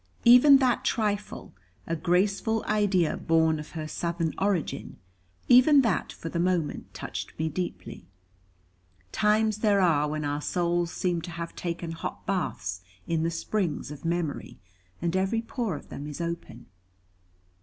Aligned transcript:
Even 0.25 0.57
that 0.57 0.83
trifle, 0.83 1.53
a 1.85 1.95
graceful 1.95 2.65
idea 2.65 3.15
born 3.15 3.59
of 3.59 3.73
her 3.73 3.87
Southern 3.87 4.33
origin, 4.39 4.97
even 5.47 5.81
that 5.81 6.11
for 6.11 6.27
the 6.27 6.39
moment 6.39 6.91
touched 6.91 7.37
me 7.37 7.47
deeply. 7.49 8.07
Times 9.11 9.59
there 9.59 9.79
are 9.79 10.09
when 10.09 10.25
our 10.25 10.41
souls 10.41 10.91
seem 10.91 11.21
to 11.21 11.29
have 11.29 11.55
taken 11.55 11.91
hot 11.91 12.25
baths 12.25 12.81
in 13.05 13.21
the 13.21 13.29
springs 13.29 13.91
of 13.91 14.03
memory, 14.03 14.57
and 15.03 15.15
every 15.15 15.43
pore 15.43 15.75
of 15.75 15.89
them 15.89 16.07
is 16.07 16.19
open. 16.19 16.65